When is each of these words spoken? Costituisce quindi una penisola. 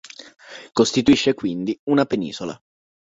Costituisce 0.71 1.35
quindi 1.35 1.79
una 1.83 2.05
penisola. 2.05 2.59